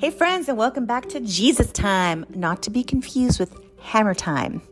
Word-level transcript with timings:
Hey, 0.00 0.10
friends, 0.12 0.48
and 0.48 0.56
welcome 0.56 0.86
back 0.86 1.08
to 1.08 1.18
Jesus 1.18 1.72
Time, 1.72 2.24
not 2.32 2.62
to 2.62 2.70
be 2.70 2.84
confused 2.84 3.40
with 3.40 3.52
Hammer 3.80 4.14
Time. 4.14 4.62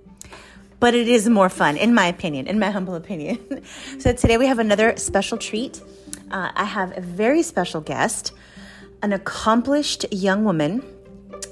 But 0.78 0.94
it 0.94 1.08
is 1.08 1.28
more 1.28 1.48
fun, 1.48 1.76
in 1.76 1.94
my 1.94 2.06
opinion, 2.06 2.46
in 2.46 2.60
my 2.60 2.70
humble 2.70 2.94
opinion. 2.94 3.64
so, 3.98 4.12
today 4.12 4.38
we 4.38 4.46
have 4.46 4.60
another 4.60 4.96
special 4.96 5.36
treat. 5.36 5.82
Uh, 6.30 6.52
I 6.54 6.62
have 6.62 6.96
a 6.96 7.00
very 7.00 7.42
special 7.42 7.80
guest, 7.80 8.34
an 9.02 9.12
accomplished 9.12 10.06
young 10.12 10.44
woman 10.44 10.84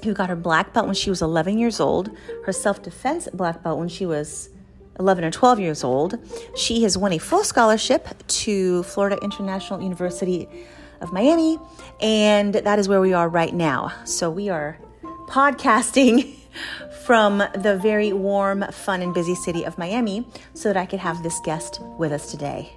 who 0.05 0.13
got 0.13 0.29
her 0.29 0.37
black 0.37 0.71
belt 0.71 0.85
when 0.85 0.95
she 0.95 1.09
was 1.09 1.21
11 1.21 1.57
years 1.57 1.81
old, 1.81 2.11
her 2.45 2.53
self 2.53 2.81
defense 2.81 3.27
black 3.33 3.61
belt 3.61 3.77
when 3.77 3.89
she 3.89 4.05
was 4.05 4.51
11 4.99 5.25
or 5.25 5.31
12 5.31 5.59
years 5.59 5.83
old. 5.83 6.17
She 6.55 6.83
has 6.83 6.97
won 6.97 7.11
a 7.11 7.17
full 7.17 7.43
scholarship 7.43 8.07
to 8.25 8.83
Florida 8.83 9.21
International 9.21 9.81
University 9.81 10.47
of 11.01 11.13
Miami, 11.13 11.59
and 12.01 12.53
that 12.53 12.79
is 12.79 12.87
where 12.87 13.01
we 13.01 13.13
are 13.13 13.29
right 13.29 13.53
now. 13.53 13.91
So 14.05 14.29
we 14.29 14.49
are 14.49 14.77
podcasting 15.27 16.33
from 17.05 17.39
the 17.55 17.79
very 17.81 18.13
warm, 18.13 18.63
fun, 18.71 19.01
and 19.01 19.13
busy 19.13 19.35
city 19.35 19.63
of 19.63 19.77
Miami 19.77 20.25
so 20.53 20.69
that 20.69 20.77
I 20.77 20.85
could 20.85 20.99
have 20.99 21.23
this 21.23 21.39
guest 21.41 21.79
with 21.97 22.11
us 22.11 22.31
today. 22.31 22.71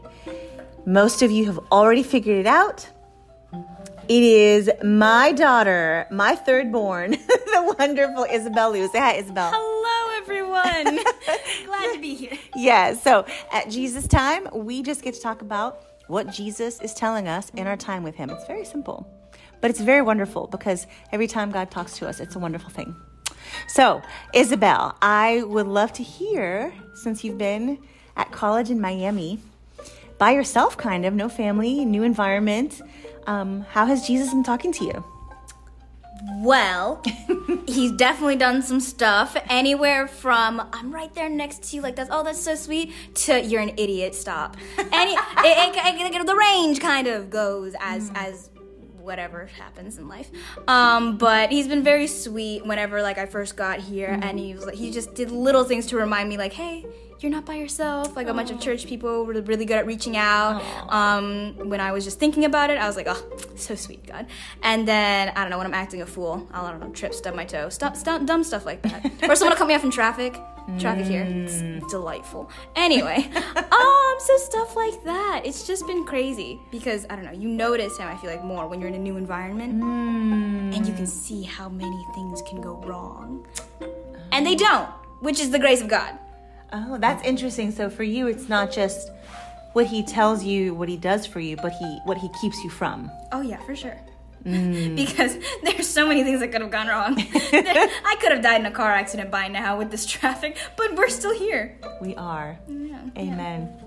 Most 0.86 1.22
of 1.22 1.30
you 1.30 1.46
have 1.46 1.58
already 1.70 2.02
figured 2.02 2.38
it 2.38 2.46
out. 2.46 2.88
It 4.08 4.22
is 4.22 4.70
my 4.82 5.32
daughter, 5.32 6.06
my 6.10 6.34
third 6.34 6.72
born, 6.72 7.10
the 7.28 7.74
wonderful 7.78 8.24
Isabel 8.24 8.70
Liu. 8.70 8.88
Say 8.88 8.98
hi, 8.98 9.12
Isabel. 9.14 9.50
Hello, 9.55 10.16
everyone. 10.22 11.05
Glad 11.66 11.94
to 11.94 11.98
be 12.00 12.14
here. 12.14 12.38
Yeah, 12.56 12.94
so 12.94 13.27
at 13.52 13.69
Jesus 13.69 14.06
time, 14.06 14.48
we 14.52 14.82
just 14.82 15.02
get 15.02 15.12
to 15.12 15.20
talk 15.20 15.42
about 15.42 15.82
what 16.08 16.32
Jesus 16.32 16.80
is 16.80 16.92
telling 16.94 17.28
us 17.28 17.50
in 17.50 17.66
our 17.66 17.76
time 17.76 18.02
with 18.02 18.16
Him. 18.16 18.30
It's 18.30 18.46
very 18.46 18.64
simple, 18.64 19.08
but 19.60 19.70
it's 19.70 19.80
very 19.80 20.02
wonderful 20.02 20.46
because 20.48 20.86
every 21.12 21.27
time 21.27 21.50
God 21.50 21.70
talks 21.70 21.96
to 21.98 22.08
us, 22.08 22.20
it's 22.20 22.34
a 22.36 22.38
wonderful 22.38 22.70
thing. 22.70 22.96
So, 23.66 24.02
Isabel, 24.34 24.96
I 25.00 25.42
would 25.44 25.66
love 25.66 25.92
to 25.94 26.02
hear 26.02 26.72
since 26.94 27.24
you've 27.24 27.38
been 27.38 27.78
at 28.16 28.33
college 28.33 28.70
in 28.70 28.80
Miami 28.80 29.38
by 30.18 30.33
yourself, 30.33 30.77
kind 30.77 31.06
of, 31.06 31.14
no 31.14 31.28
family, 31.28 31.84
new 31.84 32.02
environment. 32.02 32.83
Um, 33.27 33.64
how 33.70 33.86
has 33.86 34.06
Jesus 34.06 34.30
been 34.30 34.42
talking 34.42 34.72
to 34.72 34.84
you? 34.84 35.05
Well, 36.38 37.02
he's 37.66 37.92
definitely 37.92 38.36
done 38.36 38.62
some 38.62 38.80
stuff. 38.80 39.36
Anywhere 39.48 40.08
from 40.08 40.60
I'm 40.72 40.92
right 40.92 41.14
there 41.14 41.28
next 41.28 41.62
to 41.70 41.77
you, 41.77 41.82
like 41.82 41.96
that's 41.96 42.10
oh 42.12 42.22
that's 42.22 42.40
so 42.40 42.55
sweet, 42.55 42.92
to 43.16 43.40
you're 43.40 43.62
an 43.62 43.72
idiot. 43.77 44.14
Stop. 44.14 44.56
Any 44.92 45.12
it, 45.12 45.18
it, 45.44 46.14
it, 46.14 46.27
the 46.27 46.34
range 46.34 46.80
kind 46.80 47.06
of 47.06 47.30
goes 47.30 47.74
as 47.80 48.10
mm. 48.10 48.16
as 48.16 48.47
whatever 49.09 49.47
happens 49.59 49.98
in 49.98 50.06
life. 50.06 50.31
Um, 50.69 51.17
but 51.17 51.51
he's 51.51 51.67
been 51.67 51.83
very 51.83 52.06
sweet 52.06 52.64
whenever 52.64 53.03
like 53.03 53.19
I 53.19 53.27
first 53.27 53.56
got 53.56 53.81
here, 53.81 54.11
mm-hmm. 54.11 54.23
and 54.23 54.39
he 54.39 54.55
was 54.55 54.64
like 54.64 54.77
he 54.77 54.92
just 54.92 55.14
did 55.14 55.33
little 55.33 55.64
things 55.64 55.87
to 55.87 55.97
remind 55.97 56.28
me 56.28 56.37
like, 56.37 56.53
hey, 56.53 56.87
you're 57.20 57.33
not 57.33 57.45
by 57.45 57.55
yourself. 57.55 58.14
Like 58.14 58.29
a 58.29 58.34
bunch 58.34 58.51
of 58.51 58.61
church 58.61 58.86
people 58.86 59.25
were 59.25 59.41
really 59.41 59.64
good 59.64 59.79
at 59.79 59.86
reaching 59.86 60.17
out. 60.17 60.62
Um, 60.89 61.69
when 61.69 61.81
I 61.81 61.91
was 61.91 62.05
just 62.05 62.20
thinking 62.20 62.45
about 62.45 62.70
it, 62.70 62.79
I 62.79 62.86
was 62.86 62.97
like, 62.97 63.06
oh, 63.09 63.20
so 63.56 63.75
sweet, 63.75 64.06
God. 64.06 64.27
And 64.62 64.86
then 64.86 65.31
I 65.31 65.41
don't 65.41 65.51
know 65.51 65.59
when 65.59 65.67
I'm 65.67 65.75
acting 65.75 66.03
a 66.03 66.06
fool, 66.06 66.47
I'll 66.53 66.67
I 66.67 66.70
don't 66.70 66.81
know 66.81 66.91
trip, 66.91 67.14
stub 67.14 67.34
my 67.34 67.45
toe, 67.45 67.70
stop, 67.70 67.97
stop, 67.97 68.25
dumb 68.25 68.45
stuff 68.45 68.64
like 68.64 68.83
that. 68.83 69.05
or 69.29 69.34
someone 69.34 69.55
will 69.55 69.59
cut 69.59 69.67
me 69.67 69.75
off 69.75 69.84
in 69.84 69.91
traffic. 69.91 70.39
Traffic 70.77 71.06
here, 71.06 71.22
it's 71.22 71.55
mm. 71.55 71.88
delightful. 71.88 72.50
Anyway, 72.77 73.30
um, 73.56 74.14
so 74.19 74.36
stuff 74.36 74.77
like 74.77 75.02
that. 75.05 75.42
It's 75.44 75.66
just 75.66 75.86
been 75.86 76.05
crazy 76.05 76.61
because 76.70 77.06
I 77.08 77.16
don't 77.16 77.24
know. 77.24 77.33
You 77.33 77.48
notice 77.48 77.97
him. 77.97 78.06
I 78.06 78.16
feel 78.16 78.30
like 78.30 78.44
more 78.44 78.69
when 78.69 78.80
you're 78.80 78.89
in 78.89 78.94
a 78.94 78.98
new 78.98 79.16
environment, 79.16 79.80
mm. 79.83 80.77
and 80.77 80.86
you 80.86 80.92
can 80.92 81.06
see 81.06 81.42
how 81.42 81.69
many 81.69 82.06
things 82.14 82.42
can 82.42 82.61
go 82.61 82.74
wrong, 82.84 83.46
and 84.30 84.45
they 84.45 84.55
don't, 84.55 84.89
which 85.20 85.40
is 85.40 85.51
the 85.51 85.58
grace 85.58 85.80
of 85.80 85.89
God. 85.89 86.18
Oh, 86.73 86.98
that's 86.98 87.24
interesting. 87.24 87.70
So 87.70 87.89
for 87.89 88.02
you, 88.02 88.27
it's 88.27 88.48
not 88.48 88.70
just 88.70 89.11
what 89.73 89.86
he 89.86 90.02
tells 90.02 90.45
you, 90.45 90.74
what 90.74 90.89
he 90.89 90.96
does 90.96 91.24
for 91.24 91.40
you, 91.40 91.56
but 91.56 91.73
he 91.73 91.98
what 92.05 92.18
he 92.18 92.29
keeps 92.40 92.62
you 92.62 92.70
from. 92.70 93.11
Oh 93.33 93.40
yeah, 93.40 93.58
for 93.64 93.74
sure. 93.74 93.98
Mm. 94.44 94.96
because 95.02 95.38
there's 95.62 95.88
so 95.88 96.06
many 96.06 96.24
things 96.24 96.40
that 96.40 96.48
could 96.48 96.60
have 96.60 96.70
gone 96.70 96.88
wrong. 96.88 97.16
I 97.42 98.16
could 98.20 98.32
have 98.32 98.42
died 98.42 98.60
in 98.60 98.66
a 98.66 98.70
car 98.70 98.90
accident 98.90 99.30
by 99.30 99.48
now 99.48 99.78
with 99.78 99.90
this 99.90 100.06
traffic, 100.06 100.56
but 100.76 100.94
we're 100.94 101.08
still 101.08 101.34
here. 101.34 101.78
We 102.00 102.14
are. 102.16 102.58
Yeah, 102.68 103.00
Amen. 103.16 103.68
Yeah. 103.72 103.84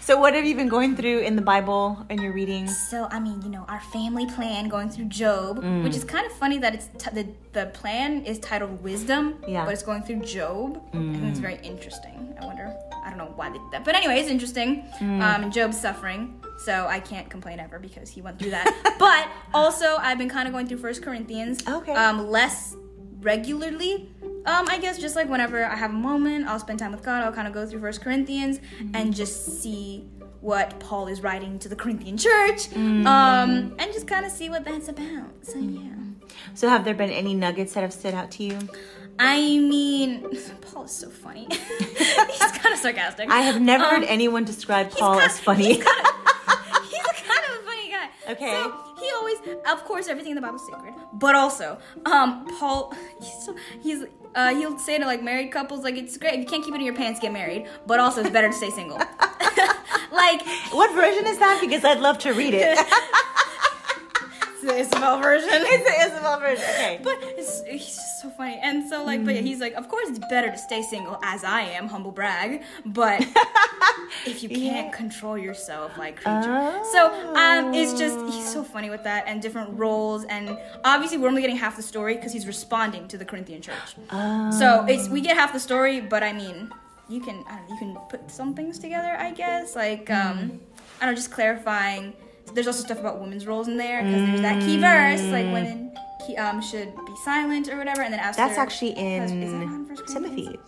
so 0.00 0.18
what 0.18 0.34
have 0.34 0.44
you 0.44 0.54
been 0.54 0.68
going 0.68 0.94
through 0.94 1.18
in 1.20 1.34
the 1.34 1.42
bible 1.42 1.98
and 2.08 2.22
your 2.22 2.32
reading 2.32 2.68
so 2.68 3.08
i 3.10 3.18
mean 3.18 3.42
you 3.42 3.48
know 3.48 3.64
our 3.68 3.80
family 3.80 4.26
plan 4.26 4.68
going 4.68 4.88
through 4.88 5.04
job 5.06 5.58
mm. 5.58 5.82
which 5.82 5.96
is 5.96 6.04
kind 6.04 6.24
of 6.24 6.32
funny 6.32 6.56
that 6.56 6.72
it's 6.72 6.88
t- 6.98 7.10
the, 7.12 7.26
the 7.52 7.66
plan 7.66 8.24
is 8.24 8.38
titled 8.38 8.80
wisdom 8.80 9.34
yeah. 9.48 9.64
but 9.64 9.72
it's 9.72 9.82
going 9.82 10.02
through 10.02 10.20
job 10.20 10.76
mm. 10.92 11.10
i 11.10 11.18
think 11.18 11.24
it's 11.24 11.40
very 11.40 11.58
interesting 11.64 12.32
i 12.40 12.46
wonder 12.46 12.72
i 13.04 13.08
don't 13.08 13.18
know 13.18 13.32
why 13.34 13.48
they 13.48 13.58
did 13.58 13.70
that 13.72 13.84
but 13.84 13.96
anyway 13.96 14.20
it's 14.20 14.30
interesting 14.30 14.84
mm. 15.00 15.20
um, 15.20 15.50
job's 15.50 15.80
suffering 15.80 16.40
so 16.58 16.86
i 16.88 17.00
can't 17.00 17.30
complain 17.30 17.58
ever 17.58 17.78
because 17.78 18.08
he 18.10 18.20
went 18.20 18.38
through 18.38 18.50
that 18.50 18.96
but 18.98 19.28
also 19.54 19.96
i've 19.98 20.18
been 20.18 20.28
kind 20.28 20.46
of 20.46 20.52
going 20.52 20.66
through 20.66 20.78
first 20.78 21.02
corinthians 21.02 21.66
okay 21.66 21.92
um, 21.94 22.28
less 22.28 22.76
regularly 23.20 24.08
um, 24.48 24.66
I 24.70 24.78
guess 24.78 24.98
just 24.98 25.14
like 25.14 25.28
whenever 25.28 25.62
I 25.62 25.76
have 25.76 25.90
a 25.90 25.94
moment, 25.94 26.46
I'll 26.46 26.58
spend 26.58 26.78
time 26.78 26.90
with 26.90 27.02
God. 27.02 27.22
I'll 27.22 27.32
kind 27.32 27.46
of 27.46 27.52
go 27.52 27.66
through 27.66 27.80
First 27.80 28.00
Corinthians 28.00 28.60
mm-hmm. 28.60 28.94
and 28.94 29.14
just 29.14 29.60
see 29.60 30.08
what 30.40 30.78
Paul 30.80 31.08
is 31.08 31.20
writing 31.20 31.58
to 31.58 31.68
the 31.68 31.76
Corinthian 31.76 32.16
church, 32.16 32.70
mm-hmm. 32.70 33.06
um, 33.06 33.74
and 33.78 33.92
just 33.92 34.06
kind 34.06 34.24
of 34.24 34.32
see 34.32 34.48
what 34.48 34.64
that's 34.64 34.88
about. 34.88 35.30
So 35.42 35.56
mm-hmm. 35.56 35.84
yeah. 35.84 36.28
So 36.54 36.68
have 36.68 36.84
there 36.84 36.94
been 36.94 37.10
any 37.10 37.34
nuggets 37.34 37.74
that 37.74 37.80
have 37.80 37.92
stood 37.92 38.14
out 38.14 38.30
to 38.32 38.44
you? 38.44 38.58
I 39.18 39.40
mean, 39.58 40.26
Paul 40.60 40.84
is 40.84 40.92
so 40.92 41.10
funny. 41.10 41.46
he's 41.50 42.52
kind 42.52 42.72
of 42.72 42.78
sarcastic. 42.78 43.28
I 43.28 43.40
have 43.40 43.60
never 43.60 43.84
um, 43.84 43.90
heard 43.90 44.04
anyone 44.04 44.44
describe 44.44 44.90
Paul 44.92 45.14
kinda, 45.14 45.24
as 45.26 45.40
funny. 45.40 45.74
He's 45.74 45.84
kind, 45.84 46.06
of, 46.06 46.17
Okay. 48.28 48.50
So, 48.52 48.74
he 49.00 49.10
always, 49.16 49.38
of 49.70 49.84
course, 49.84 50.06
everything 50.08 50.32
in 50.32 50.36
the 50.36 50.42
Bible 50.42 50.56
is 50.56 50.66
sacred, 50.66 50.94
but 51.14 51.34
also, 51.34 51.78
um, 52.04 52.46
Paul, 52.58 52.94
he's 53.20 53.44
so, 53.44 53.56
he's 53.80 54.04
uh, 54.34 54.54
he'll 54.54 54.78
say 54.78 54.98
to 54.98 55.04
like 55.06 55.22
married 55.22 55.50
couples, 55.50 55.82
like 55.82 55.96
it's 55.96 56.16
great 56.16 56.34
if 56.34 56.40
you 56.40 56.46
can't 56.46 56.64
keep 56.64 56.74
it 56.74 56.78
in 56.78 56.84
your 56.84 56.94
pants, 56.94 57.20
get 57.20 57.32
married. 57.32 57.66
But 57.86 58.00
also, 58.00 58.20
it's 58.20 58.30
better 58.30 58.48
to 58.48 58.54
stay 58.54 58.70
single. 58.70 58.98
like, 60.12 60.42
what 60.70 60.94
version 60.94 61.26
is 61.26 61.38
that? 61.38 61.58
Because 61.60 61.84
I'd 61.84 62.00
love 62.00 62.18
to 62.18 62.32
read 62.32 62.54
it. 62.54 62.78
it's 64.52 64.62
the 64.62 64.76
Isabel 64.76 65.20
version. 65.20 65.48
It's 65.50 65.84
the 65.84 66.07
Okay. 66.34 67.00
But 67.08 67.16
it's, 67.20 67.62
he's 67.64 67.96
just 67.96 68.22
so 68.22 68.30
funny, 68.30 68.58
and 68.62 68.88
so 68.88 69.04
like, 69.04 69.20
mm. 69.20 69.26
but 69.26 69.36
he's 69.36 69.60
like, 69.60 69.74
of 69.74 69.88
course 69.88 70.08
it's 70.08 70.18
better 70.18 70.50
to 70.50 70.58
stay 70.58 70.82
single, 70.82 71.18
as 71.22 71.44
I 71.44 71.62
am, 71.62 71.88
humble 71.88 72.10
brag. 72.10 72.62
But 72.84 73.20
if 74.26 74.42
you 74.42 74.48
can't 74.48 74.88
yeah. 74.88 74.90
control 74.90 75.38
yourself, 75.38 75.96
like 75.96 76.16
creature. 76.16 76.48
Oh. 76.48 76.90
So 76.92 77.34
um, 77.34 77.74
it's 77.74 77.98
just 77.98 78.18
he's 78.34 78.50
so 78.50 78.64
funny 78.64 78.90
with 78.90 79.04
that 79.04 79.24
and 79.26 79.40
different 79.40 79.78
roles, 79.78 80.24
and 80.24 80.58
obviously 80.84 81.18
we're 81.18 81.28
only 81.28 81.40
getting 81.40 81.56
half 81.56 81.76
the 81.76 81.82
story 81.82 82.14
because 82.14 82.32
he's 82.32 82.46
responding 82.46 83.08
to 83.08 83.18
the 83.18 83.24
Corinthian 83.24 83.62
church. 83.62 83.96
Oh. 84.10 84.50
So 84.50 84.84
it's 84.88 85.08
we 85.08 85.20
get 85.20 85.36
half 85.36 85.52
the 85.52 85.60
story, 85.60 86.00
but 86.00 86.22
I 86.22 86.32
mean, 86.32 86.70
you 87.08 87.20
can 87.20 87.44
I 87.48 87.56
don't 87.56 87.68
know, 87.68 87.74
you 87.74 87.78
can 87.78 87.96
put 88.08 88.30
some 88.30 88.54
things 88.54 88.78
together, 88.78 89.16
I 89.18 89.32
guess, 89.32 89.76
like 89.76 90.10
um, 90.10 90.38
mm. 90.38 90.58
I 91.00 91.06
don't 91.06 91.10
know, 91.10 91.14
just 91.14 91.30
clarifying 91.30 92.14
there's 92.54 92.66
also 92.66 92.82
stuff 92.82 92.98
about 92.98 93.20
women's 93.20 93.46
roles 93.46 93.68
in 93.68 93.76
there 93.76 94.02
because 94.02 94.26
there's 94.26 94.40
that 94.40 94.60
key 94.62 94.78
verse 94.78 95.22
like 95.30 95.46
mm. 95.46 95.52
women 95.52 95.98
key, 96.28 96.36
um, 96.36 96.60
should 96.60 96.94
be 97.06 97.16
silent 97.24 97.68
or 97.68 97.76
whatever, 97.76 98.02
and 98.02 98.12
then 98.12 98.20
after 98.20 98.42
that's 98.42 98.58
actually 98.58 98.92
in 98.92 99.96
Timothy. 100.06 100.58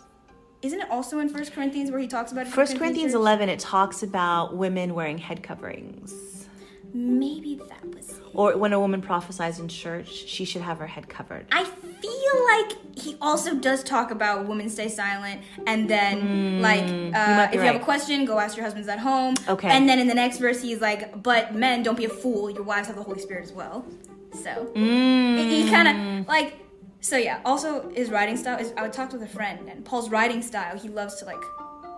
Isn't 0.62 0.80
it 0.80 0.90
also 0.90 1.20
in 1.20 1.28
First 1.28 1.52
Corinthians 1.52 1.90
where 1.90 2.00
he 2.00 2.06
talks 2.06 2.32
about 2.32 2.46
First 2.46 2.78
Corinthians 2.78 3.14
eleven? 3.14 3.48
It 3.48 3.60
talks 3.60 4.02
about 4.02 4.56
women 4.56 4.94
wearing 4.94 5.18
head 5.18 5.42
coverings. 5.42 6.46
Maybe 6.92 7.60
that 7.68 7.94
was. 7.94 8.10
It. 8.10 8.16
Or 8.34 8.56
when 8.56 8.72
a 8.72 8.80
woman 8.80 9.00
prophesies 9.00 9.58
in 9.58 9.68
church, 9.68 10.08
she 10.08 10.44
should 10.44 10.62
have 10.62 10.78
her 10.78 10.86
head 10.86 11.08
covered. 11.08 11.46
I 11.50 11.64
feel 11.64 12.44
like 12.46 12.98
he 12.98 13.16
also 13.20 13.54
does 13.54 13.82
talk 13.82 14.10
about 14.10 14.46
women 14.46 14.68
stay 14.68 14.88
silent, 14.88 15.42
and 15.66 15.88
then 15.88 16.20
mm, 16.20 16.60
like 16.60 16.84
uh, 17.14 17.48
if 17.52 17.54
you 17.54 17.60
have 17.60 17.76
a 17.76 17.84
question, 17.84 18.24
go 18.24 18.38
ask 18.38 18.56
your 18.56 18.64
husbands 18.64 18.88
at 18.88 18.98
home. 18.98 19.34
Okay. 19.48 19.68
And 19.68 19.88
then 19.88 19.98
in 19.98 20.08
the 20.08 20.14
next 20.14 20.38
verse, 20.38 20.60
he's 20.60 20.80
like, 20.80 21.22
"But 21.22 21.54
men, 21.54 21.82
don't 21.82 21.96
be 21.96 22.04
a 22.04 22.10
fool. 22.10 22.50
Your 22.50 22.64
wives 22.64 22.88
have 22.88 22.96
the 22.96 23.02
Holy 23.02 23.20
Spirit 23.20 23.44
as 23.44 23.52
well." 23.52 23.84
So 24.32 24.70
mm. 24.74 25.38
he, 25.38 25.62
he 25.62 25.70
kind 25.70 25.88
of 26.20 26.28
like. 26.28 26.58
So 27.00 27.16
yeah. 27.16 27.40
Also, 27.44 27.90
his 27.90 28.10
writing 28.10 28.36
style 28.36 28.58
is. 28.58 28.72
I 28.76 28.82
would 28.82 28.92
talk 28.92 29.12
with 29.12 29.22
a 29.22 29.28
friend, 29.28 29.68
and 29.68 29.84
Paul's 29.84 30.10
writing 30.10 30.42
style. 30.42 30.78
He 30.78 30.88
loves 30.88 31.16
to 31.16 31.24
like 31.24 31.42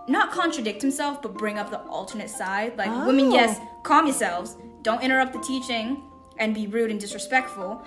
not 0.07 0.31
contradict 0.31 0.81
himself, 0.81 1.21
but 1.21 1.33
bring 1.33 1.57
up 1.57 1.69
the 1.69 1.81
alternate 1.81 2.29
side. 2.29 2.77
Like, 2.77 2.89
oh. 2.89 3.07
women, 3.07 3.31
yes, 3.31 3.59
calm 3.83 4.05
yourselves. 4.05 4.57
Don't 4.81 5.01
interrupt 5.01 5.33
the 5.33 5.39
teaching 5.39 6.03
and 6.37 6.53
be 6.53 6.67
rude 6.67 6.91
and 6.91 6.99
disrespectful. 6.99 7.81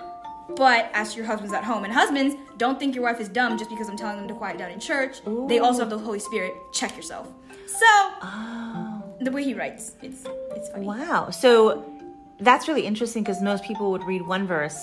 But 0.55 0.89
ask 0.93 1.17
your 1.17 1.25
husbands 1.25 1.53
at 1.53 1.63
home. 1.63 1.83
And 1.83 1.93
husbands, 1.93 2.35
don't 2.57 2.79
think 2.79 2.95
your 2.95 3.03
wife 3.03 3.19
is 3.19 3.27
dumb 3.27 3.57
just 3.57 3.69
because 3.69 3.89
I'm 3.89 3.97
telling 3.97 4.17
them 4.17 4.27
to 4.29 4.33
quiet 4.33 4.57
down 4.57 4.71
in 4.71 4.79
church. 4.79 5.17
Ooh. 5.27 5.45
They 5.47 5.59
also 5.59 5.79
have 5.79 5.89
the 5.89 5.97
Holy 5.97 6.19
Spirit. 6.19 6.53
Check 6.71 6.95
yourself. 6.95 7.27
So, 7.65 7.85
oh. 7.85 9.03
the 9.19 9.29
way 9.29 9.43
he 9.43 9.53
writes, 9.53 9.95
it's 10.01 10.23
it's 10.51 10.69
funny. 10.69 10.85
Wow. 10.85 11.29
So 11.31 11.96
that's 12.39 12.67
really 12.67 12.85
interesting 12.85 13.23
because 13.23 13.41
most 13.41 13.63
people 13.63 13.91
would 13.91 14.03
read 14.03 14.21
one 14.21 14.47
verse 14.47 14.79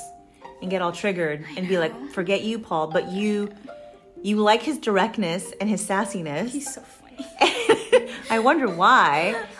and 0.60 0.70
get 0.70 0.82
all 0.82 0.92
triggered 0.92 1.44
and 1.56 1.68
be 1.68 1.78
like, 1.78 1.92
"Forget 2.10 2.42
you, 2.42 2.58
Paul," 2.58 2.88
but 2.88 3.10
you 3.10 3.50
you 4.22 4.36
like 4.36 4.62
his 4.62 4.78
directness 4.78 5.52
and 5.60 5.68
his 5.68 5.86
sassiness. 5.86 6.48
He's 6.48 6.72
so 6.72 6.80
funny. 6.80 7.26
I 8.34 8.38
wonder 8.40 8.68
why. 8.68 9.14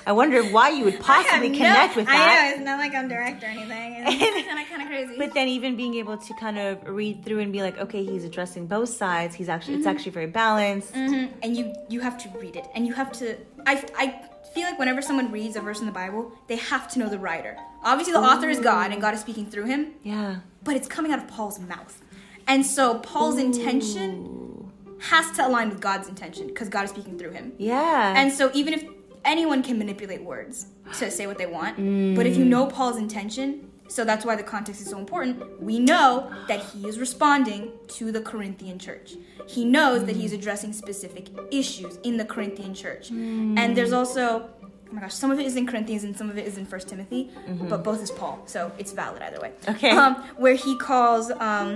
I 0.06 0.12
wonder 0.12 0.42
why 0.56 0.68
you 0.70 0.84
would 0.84 1.00
possibly 1.00 1.50
connect 1.50 1.96
with 1.96 2.06
that. 2.06 2.14
I 2.14 2.50
know 2.50 2.56
it's 2.56 2.64
not 2.70 2.78
like 2.78 2.94
I'm 2.94 3.08
direct 3.08 3.42
or 3.42 3.46
anything. 3.46 3.90
It's 4.06 4.46
kind 4.48 4.60
of 4.60 4.68
kind 4.68 4.82
of 4.82 4.88
crazy. 4.88 5.14
But 5.16 5.32
then 5.34 5.48
even 5.48 5.76
being 5.76 5.94
able 5.94 6.16
to 6.18 6.34
kind 6.34 6.58
of 6.58 6.72
read 6.86 7.24
through 7.24 7.40
and 7.40 7.52
be 7.52 7.62
like, 7.62 7.78
okay, 7.78 8.04
he's 8.04 8.24
addressing 8.24 8.66
both 8.66 8.88
sides. 8.90 9.34
He's 9.34 9.48
actually 9.48 9.74
Mm-hmm. 9.74 9.78
it's 9.80 9.86
actually 9.86 10.12
very 10.20 10.26
balanced. 10.44 10.92
Mhm. 10.94 11.30
and 11.42 11.56
you 11.56 11.64
you 11.88 12.00
have 12.00 12.16
to 12.24 12.28
read 12.38 12.56
it 12.56 12.66
and 12.74 12.86
you 12.86 12.92
have 12.94 13.10
to 13.20 13.36
I, 13.66 13.74
I 13.96 14.06
feel 14.54 14.64
like 14.64 14.78
whenever 14.78 15.00
someone 15.02 15.30
reads 15.32 15.56
a 15.56 15.60
verse 15.60 15.80
in 15.80 15.86
the 15.86 15.92
bible 16.02 16.30
they 16.50 16.56
have 16.56 16.84
to 16.92 16.98
know 17.00 17.08
the 17.08 17.18
writer 17.18 17.56
obviously 17.82 18.12
the 18.12 18.20
author 18.30 18.48
is 18.48 18.60
god 18.60 18.92
and 18.92 19.00
god 19.00 19.12
is 19.14 19.20
speaking 19.20 19.46
through 19.52 19.64
him 19.64 19.80
Yeah. 20.04 20.36
but 20.62 20.76
it's 20.76 20.86
coming 20.96 21.10
out 21.12 21.18
of 21.22 21.26
paul's 21.28 21.58
mouth 21.58 21.94
and 22.46 22.64
so 22.64 22.98
paul's 23.10 23.38
intention 23.38 24.43
has 25.10 25.30
to 25.36 25.46
align 25.48 25.68
with 25.72 25.80
god's 25.80 26.08
intention 26.08 26.46
because 26.48 26.68
god 26.68 26.84
is 26.84 26.90
speaking 26.90 27.18
through 27.18 27.30
him. 27.38 27.52
Yeah. 27.58 28.14
and 28.16 28.32
so 28.32 28.50
even 28.54 28.72
if 28.74 28.82
anyone 29.24 29.62
can 29.62 29.76
manipulate 29.78 30.22
words 30.22 30.66
to 30.98 31.10
say 31.10 31.26
what 31.26 31.38
they 31.38 31.46
want 31.46 31.76
but 32.16 32.26
if 32.26 32.36
you 32.36 32.44
know 32.44 32.66
paul's 32.66 32.96
intention 33.06 33.70
so 33.88 34.02
that's 34.04 34.24
why 34.24 34.34
the 34.34 34.42
context 34.42 34.80
is 34.82 34.88
so 34.88 34.98
important 34.98 35.62
we 35.62 35.78
know 35.78 36.08
that 36.48 36.60
he 36.70 36.86
is 36.88 36.98
responding 36.98 37.70
to 37.98 38.10
the 38.10 38.20
corinthian 38.30 38.78
church. 38.78 39.08
He 39.46 39.62
knows 39.76 40.06
that 40.06 40.16
he's 40.16 40.32
addressing 40.32 40.72
specific 40.72 41.26
issues 41.50 41.98
in 42.02 42.16
the 42.16 42.24
corinthian 42.24 42.72
church. 42.74 43.10
And 43.10 43.76
there's 43.76 43.92
also 43.92 44.24
oh 44.90 44.92
my 44.94 45.00
gosh 45.02 45.12
some 45.14 45.30
of 45.30 45.38
it 45.38 45.44
is 45.50 45.56
in 45.56 45.66
corinthians 45.66 46.02
and 46.04 46.16
some 46.16 46.28
of 46.30 46.36
it 46.38 46.46
is 46.50 46.56
in 46.60 46.64
first 46.64 46.86
timothy 46.88 47.22
but 47.70 47.82
both 47.88 48.00
is 48.06 48.10
paul 48.10 48.36
so 48.46 48.72
it's 48.78 48.92
valid 48.92 49.20
either 49.22 49.40
way. 49.44 49.52
Okay. 49.68 49.90
um, 49.90 50.14
where 50.44 50.54
he 50.54 50.72
calls 50.78 51.30
um, 51.48 51.68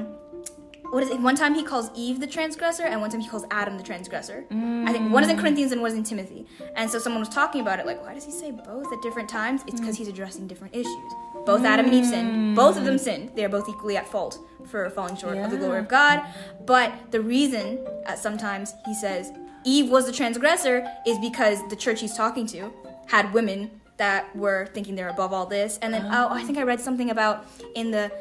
what 0.91 1.03
is 1.03 1.11
it? 1.11 1.21
One 1.21 1.37
time 1.37 1.55
he 1.55 1.63
calls 1.63 1.91
Eve 1.95 2.21
the 2.21 2.27
transgressor, 2.27 2.85
and 2.85 3.01
one 3.01 3.11
time 3.11 3.21
he 3.21 3.29
calls 3.29 3.45
Adam 3.51 3.77
the 3.77 3.83
transgressor. 3.83 4.45
I 4.51 4.93
think 4.93 5.13
one 5.13 5.23
is 5.23 5.31
in 5.31 5.39
Corinthians 5.39 5.73
and 5.73 5.81
one 5.81 5.91
is 5.91 5.97
in 5.97 6.05
Timothy. 6.05 6.47
And 6.77 6.91
so 6.91 6.99
someone 6.99 7.21
was 7.21 7.29
talking 7.29 7.61
about 7.61 7.79
it, 7.79 7.87
like, 7.87 8.03
why 8.03 8.15
does 8.15 8.25
he 8.25 8.33
say 8.33 8.51
both 8.51 8.93
at 8.93 9.03
different 9.03 9.29
times? 9.29 9.63
It's 9.67 9.81
because 9.81 9.97
he's 9.97 10.09
addressing 10.09 10.47
different 10.47 10.75
issues. 10.75 11.13
Both 11.45 11.65
Adam 11.65 11.87
and 11.87 11.95
Eve 11.95 12.07
sinned. 12.07 12.57
Both 12.57 12.77
of 12.77 12.85
them 12.85 12.99
sinned. 12.99 13.33
They 13.35 13.45
are 13.45 13.49
both 13.49 13.69
equally 13.69 13.97
at 13.97 14.07
fault 14.09 14.39
for 14.67 14.89
falling 14.91 15.17
short 15.17 15.39
of 15.39 15.51
the 15.51 15.57
glory 15.57 15.81
of 15.81 15.89
God. 15.89 16.23
But 16.67 17.11
the 17.11 17.21
reason, 17.21 17.87
uh, 18.07 18.17
sometimes 18.17 18.75
he 18.85 18.95
says 18.95 19.33
Eve 19.65 19.91
was 19.91 20.07
the 20.07 20.13
transgressor, 20.13 20.87
is 21.07 21.19
because 21.19 21.67
the 21.69 21.77
church 21.77 22.01
he's 22.01 22.15
talking 22.15 22.47
to 22.49 22.73
had 23.07 23.33
women 23.33 23.71
that 23.97 24.35
were 24.37 24.69
thinking 24.75 24.95
they're 24.95 25.09
above 25.09 25.33
all 25.33 25.47
this. 25.47 25.79
And 25.83 25.93
then, 25.93 26.07
oh, 26.07 26.29
I 26.31 26.45
think 26.45 26.57
I 26.57 26.63
read 26.63 26.81
something 26.81 27.11
about 27.11 27.47
in 27.75 27.91
the 27.91 28.13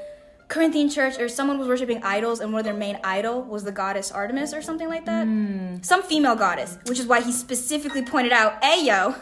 Corinthian 0.47 0.89
church 0.89 1.19
or 1.19 1.27
someone 1.27 1.59
was 1.59 1.67
worshiping 1.67 2.01
idols 2.03 2.39
and 2.39 2.53
one 2.53 2.59
of 2.59 2.65
their 2.65 2.73
main 2.73 2.99
idol 3.03 3.43
was 3.43 3.63
the 3.63 3.71
goddess 3.71 4.11
Artemis 4.11 4.53
or 4.53 4.61
something 4.61 4.87
like 4.87 5.05
that. 5.05 5.25
Hmm. 5.25 5.81
Some 5.81 6.03
female 6.03 6.35
goddess, 6.35 6.77
which 6.85 6.99
is 6.99 7.05
why 7.05 7.21
he 7.21 7.31
specifically 7.31 8.01
pointed 8.01 8.31
out, 8.31 8.63
hey 8.63 8.85
yo, 8.85 9.15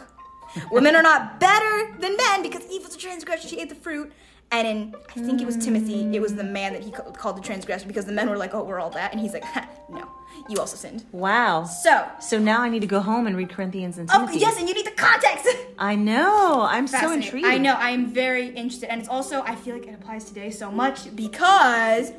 women 0.70 0.94
are 0.94 1.02
not 1.02 1.40
better 1.40 1.96
than 1.98 2.16
men 2.16 2.42
because 2.42 2.64
Eve 2.70 2.84
was 2.84 2.94
a 2.94 2.98
transgression, 2.98 3.48
she 3.48 3.60
ate 3.60 3.68
the 3.68 3.74
fruit. 3.74 4.12
And 4.52 4.66
in, 4.66 4.94
I 5.10 5.20
think 5.20 5.42
it 5.42 5.46
was 5.46 5.56
Timothy, 5.56 6.14
it 6.14 6.22
was 6.22 6.36
the 6.36 6.44
mm. 6.44 6.52
man 6.52 6.72
that 6.72 6.82
he 6.82 6.90
called 6.90 7.36
the 7.36 7.40
transgressor 7.40 7.86
because 7.86 8.04
the 8.04 8.12
men 8.12 8.30
were 8.30 8.36
like, 8.36 8.54
oh, 8.54 8.62
we're 8.62 8.78
all 8.78 8.90
that. 8.90 9.10
And 9.12 9.20
he's 9.20 9.32
like, 9.32 9.42
ha, 9.42 9.68
no, 9.90 10.08
you 10.48 10.58
also 10.58 10.76
sinned. 10.76 11.04
wow. 11.10 11.64
So, 11.64 12.08
So 12.20 12.38
now 12.38 12.62
I 12.62 12.68
need 12.68 12.80
to 12.80 12.86
go 12.86 13.00
home 13.00 13.26
and 13.26 13.36
read 13.36 13.50
Corinthians 13.50 13.98
and 13.98 14.08
Timothy. 14.08 14.22
oh, 14.22 14.26
Timothy. 14.26 14.40
yes, 14.40 14.58
and 14.58 14.68
you 14.68 14.74
need 14.74 14.86
the 14.86 14.92
context. 14.92 15.48
I 15.78 15.96
know. 15.96 16.62
I'm 16.62 16.86
so 16.86 17.12
intrigued. 17.12 17.46
I 17.46 17.58
know. 17.58 17.74
I 17.74 17.90
am 17.90 18.06
very 18.06 18.48
interested, 18.48 18.90
and 18.90 19.00
it's 19.00 19.08
also 19.08 19.42
I 19.42 19.56
feel 19.56 19.74
like 19.74 19.88
it 19.88 19.94
applies 19.94 20.24
today 20.24 20.50
so 20.50 20.70
much 20.70 21.14
because 21.16 22.12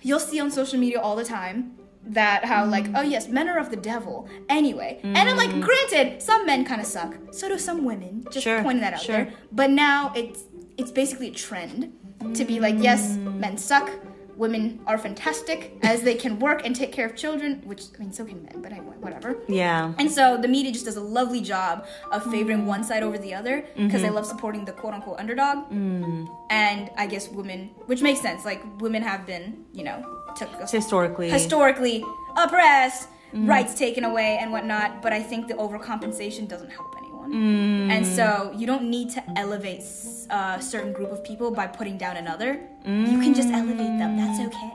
you'll 0.00 0.20
see 0.20 0.40
on 0.40 0.50
social 0.50 0.78
media 0.78 1.00
all 1.00 1.16
the 1.16 1.24
time 1.24 1.76
that 2.04 2.44
how 2.44 2.64
mm. 2.64 2.70
like 2.70 2.86
oh 2.96 3.02
yes 3.02 3.28
men 3.28 3.48
are 3.48 3.58
of 3.58 3.70
the 3.70 3.76
devil 3.76 4.28
anyway 4.48 4.98
and 5.04 5.16
i'm 5.16 5.36
like 5.36 5.50
mm. 5.50 5.62
granted 5.62 6.20
some 6.20 6.44
men 6.44 6.64
kind 6.64 6.80
of 6.80 6.86
suck 6.86 7.14
so 7.30 7.48
do 7.48 7.56
some 7.56 7.84
women 7.84 8.26
just 8.32 8.42
Sure, 8.42 8.60
pointing 8.62 8.80
that 8.80 8.94
out 8.94 9.00
sure. 9.00 9.16
there 9.16 9.32
but 9.52 9.70
now 9.70 10.12
it's 10.16 10.42
it's 10.76 10.90
basically 10.90 11.28
a 11.28 11.32
trend 11.32 11.92
to 12.34 12.44
be 12.44 12.60
like 12.60 12.76
yes 12.78 13.16
men 13.16 13.56
suck 13.58 13.90
women 14.36 14.80
are 14.86 14.96
fantastic 14.96 15.76
as 15.82 16.02
they 16.02 16.14
can 16.14 16.38
work 16.38 16.64
and 16.64 16.74
take 16.74 16.90
care 16.90 17.06
of 17.06 17.14
children 17.14 17.60
which 17.64 17.82
i 17.94 17.98
mean 17.98 18.12
so 18.12 18.24
can 18.24 18.42
men 18.42 18.62
but 18.62 18.72
anyway 18.72 18.94
whatever 19.00 19.36
Yeah. 19.48 19.92
and 19.98 20.10
so 20.10 20.36
the 20.36 20.48
media 20.48 20.72
just 20.72 20.84
does 20.84 20.96
a 20.96 21.02
lovely 21.02 21.40
job 21.40 21.86
of 22.10 22.24
favoring 22.30 22.66
one 22.66 22.84
side 22.84 23.02
over 23.02 23.18
the 23.18 23.34
other 23.34 23.66
because 23.76 24.00
they 24.00 24.08
mm-hmm. 24.08 24.16
love 24.16 24.26
supporting 24.26 24.64
the 24.64 24.72
quote 24.72 24.94
unquote 24.94 25.18
underdog. 25.18 25.70
Mm. 25.70 26.28
And 26.50 26.90
I 26.96 27.06
guess 27.06 27.28
women, 27.28 27.70
which 27.86 28.02
makes 28.02 28.20
sense, 28.20 28.44
like 28.44 28.62
women 28.80 29.02
have 29.02 29.26
been, 29.26 29.64
you 29.72 29.84
know, 29.84 30.04
took 30.36 30.48
Historically. 30.70 31.30
historically 31.30 32.04
oppressed, 32.36 33.08
mm-hmm. 33.08 33.46
rights 33.48 33.74
taken 33.74 34.04
away, 34.04 34.38
and 34.40 34.52
whatnot. 34.52 35.02
But 35.02 35.12
I 35.12 35.22
think 35.22 35.48
the 35.48 35.54
overcompensation 35.54 36.48
doesn't 36.48 36.70
help 36.70 36.94
anyone. 36.96 37.01
And 37.24 38.06
so 38.06 38.22
mm. 38.22 38.58
you 38.58 38.66
don't 38.66 38.84
need 38.84 39.10
to 39.10 39.22
elevate 39.36 39.82
a 40.30 40.34
uh, 40.34 40.58
certain 40.60 40.92
group 40.92 41.10
of 41.10 41.22
people 41.24 41.50
by 41.50 41.66
putting 41.66 41.98
down 41.98 42.16
another. 42.16 42.60
You 42.84 43.18
can 43.20 43.34
just 43.34 43.48
elevate 43.48 43.98
them. 43.98 44.16
That's 44.16 44.40
mm. 44.40 44.46
okay. 44.46 44.72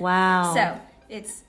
wow. 0.00 0.54
So 0.54 0.80
it's 1.08 1.42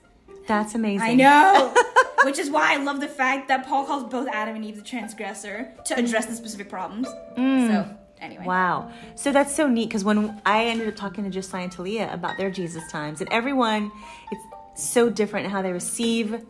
that's 0.46 0.74
amazing. 0.74 1.02
I 1.02 1.14
know. 1.14 1.74
Which 2.24 2.38
is 2.38 2.50
why 2.50 2.74
I 2.74 2.76
love 2.76 3.00
the 3.00 3.08
fact 3.08 3.48
that 3.48 3.66
Paul 3.66 3.84
calls 3.84 4.04
both 4.04 4.28
Adam 4.28 4.56
and 4.56 4.64
Eve 4.64 4.76
the 4.76 4.82
transgressor 4.82 5.72
to 5.86 5.96
address 5.96 6.26
the 6.26 6.34
specific 6.34 6.68
problems. 6.68 7.08
Mm. 7.36 7.68
So, 7.68 7.96
anyway. 8.20 8.44
Wow. 8.44 8.92
So 9.16 9.32
that's 9.32 9.54
so 9.54 9.68
neat 9.68 9.88
because 9.88 10.04
when 10.04 10.40
I 10.46 10.66
ended 10.66 10.86
up 10.88 10.94
talking 10.94 11.24
to 11.24 11.30
Josiah 11.30 11.64
and 11.64 11.72
Talia 11.72 12.12
about 12.12 12.38
their 12.38 12.50
Jesus 12.50 12.88
times, 12.90 13.20
and 13.20 13.32
everyone, 13.32 13.90
it's 14.30 14.44
so 14.82 15.10
different 15.10 15.48
how 15.48 15.62
they 15.62 15.72
receive 15.72 16.44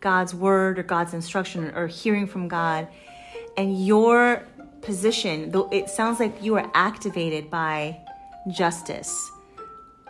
God's 0.00 0.34
word 0.34 0.78
or 0.78 0.84
God's 0.84 1.14
instruction 1.14 1.72
or 1.74 1.88
hearing 1.88 2.26
from 2.26 2.48
God. 2.48 2.86
And 3.56 3.84
your 3.84 4.42
position, 4.82 5.50
though 5.50 5.68
it 5.72 5.88
sounds 5.88 6.20
like 6.20 6.42
you 6.42 6.56
are 6.56 6.70
activated 6.74 7.50
by 7.50 7.98
justice, 8.50 9.30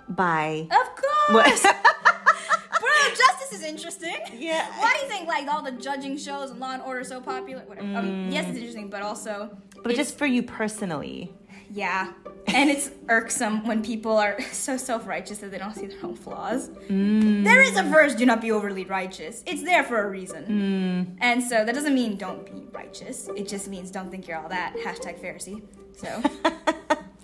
by 0.08 0.68
Of 0.70 1.02
course! 1.02 1.62
Bro, 2.80 3.14
justice 3.16 3.52
is 3.52 3.62
interesting. 3.62 4.16
Yeah. 4.34 4.68
Why 4.78 4.94
do 4.94 5.04
you 5.04 5.08
think, 5.10 5.28
like, 5.28 5.48
all 5.48 5.62
the 5.62 5.72
judging 5.72 6.16
shows 6.18 6.50
and 6.50 6.60
Law 6.60 6.72
and 6.72 6.82
Order 6.82 7.00
are 7.00 7.04
so 7.04 7.20
popular? 7.20 7.62
Whatever. 7.62 7.86
I 7.88 8.02
mean, 8.02 8.30
yes, 8.30 8.46
it's 8.48 8.58
interesting, 8.58 8.90
but 8.90 9.02
also. 9.02 9.56
but 9.82 9.94
just 9.96 10.18
for 10.18 10.26
you 10.26 10.42
personally. 10.42 11.32
Yeah. 11.70 12.12
And 12.60 12.70
it's 12.70 12.90
irksome 13.10 13.66
when 13.66 13.82
people 13.82 14.16
are 14.16 14.40
so 14.52 14.78
self 14.78 15.06
righteous 15.06 15.38
that 15.38 15.50
they 15.50 15.58
don't 15.58 15.74
see 15.74 15.86
their 15.86 16.02
own 16.02 16.16
flaws. 16.16 16.70
Mm. 16.88 17.44
There 17.44 17.60
is 17.60 17.76
a 17.76 17.82
verse, 17.82 18.14
do 18.14 18.24
not 18.24 18.40
be 18.40 18.50
overly 18.50 18.86
righteous. 18.86 19.44
It's 19.46 19.62
there 19.62 19.84
for 19.84 20.02
a 20.02 20.08
reason. 20.08 20.44
Mm. 20.46 21.18
And 21.20 21.42
so 21.42 21.66
that 21.66 21.74
doesn't 21.74 21.94
mean 21.94 22.16
don't 22.16 22.46
be 22.46 22.66
righteous. 22.72 23.28
It 23.36 23.46
just 23.46 23.68
means 23.68 23.90
don't 23.90 24.10
think 24.10 24.26
you're 24.26 24.38
all 24.38 24.48
that. 24.48 24.74
Hashtag 24.76 25.20
Pharisee. 25.20 25.62
So 25.98 26.22